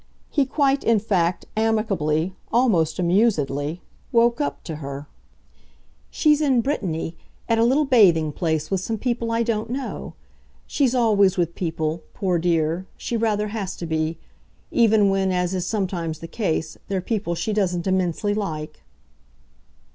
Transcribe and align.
He 0.31 0.47
quite 0.47 0.83
in 0.83 0.97
fact 0.97 1.45
amicably, 1.55 2.33
almost 2.51 2.97
amusedly, 2.97 3.81
woke 4.11 4.41
up 4.41 4.63
to 4.63 4.77
her. 4.77 5.05
"She's 6.09 6.41
in 6.41 6.61
Brittany, 6.61 7.15
at 7.47 7.59
a 7.59 7.63
little 7.63 7.85
bathing 7.85 8.31
place, 8.31 8.71
with 8.71 8.81
some 8.81 8.97
people 8.97 9.31
I 9.31 9.43
don't 9.43 9.69
know. 9.69 10.15
She's 10.65 10.95
always 10.95 11.37
with 11.37 11.53
people, 11.53 12.01
poor 12.15 12.39
dear 12.39 12.87
she 12.97 13.15
rather 13.15 13.49
has 13.49 13.75
to 13.75 13.85
be; 13.85 14.17
even 14.71 15.11
when, 15.11 15.31
as 15.31 15.53
is 15.53 15.67
sometimes 15.67 16.17
the 16.17 16.27
case; 16.27 16.79
they're 16.87 16.99
people 16.99 17.35
she 17.35 17.53
doesn't 17.53 17.85
immensely 17.85 18.33
like." 18.33 18.81